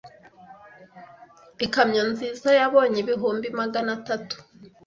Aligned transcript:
Ikamyo 1.65 2.03
nziza 2.11 2.49
yabonye 2.59 2.97
ibihumbi 3.03 3.47
magana 3.59 3.89
atatu 3.97 4.35